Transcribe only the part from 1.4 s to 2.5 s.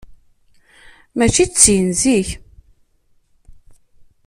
d tin zik.